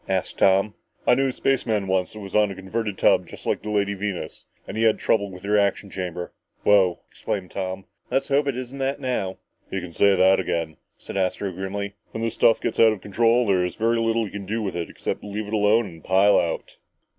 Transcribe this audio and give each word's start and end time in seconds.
asked 0.09 0.39
Tom. 0.39 0.73
"I 1.05 1.13
knew 1.13 1.27
a 1.27 1.31
spaceman 1.31 1.85
once 1.85 2.13
that 2.13 2.19
was 2.21 2.33
on 2.33 2.49
a 2.49 2.55
converted 2.55 2.97
tub 2.97 3.27
just 3.27 3.45
like 3.45 3.61
the 3.61 3.69
Lady 3.69 3.93
Venus 3.93 4.45
and 4.67 4.75
he 4.75 4.81
had 4.81 4.97
trouble 4.97 5.29
with 5.29 5.43
the 5.43 5.49
reaction 5.49 5.91
chamber." 5.91 6.33
"Wow!" 6.63 7.01
exclaimed 7.07 7.51
Tom. 7.51 7.85
"Let's 8.09 8.29
hope 8.29 8.47
it 8.47 8.57
isn't 8.57 8.79
that 8.79 8.99
now!" 8.99 9.37
"You 9.69 9.79
can 9.79 9.93
say 9.93 10.15
that 10.15 10.39
again," 10.39 10.77
said 10.97 11.17
Astro 11.17 11.51
grimly. 11.51 11.93
"When 12.13 12.23
this 12.23 12.33
stuff 12.33 12.59
gets 12.59 12.79
out 12.79 12.93
of 12.93 13.01
control, 13.01 13.45
there's 13.45 13.75
very 13.75 13.97
little 13.99 14.25
you 14.25 14.31
can 14.31 14.47
do 14.47 14.63
with 14.63 14.75
it, 14.75 14.89
except 14.89 15.23
leave 15.23 15.45
it 15.45 15.53
alone 15.53 15.85
and 15.85 16.03
pile 16.03 16.39
out!" 16.39 16.77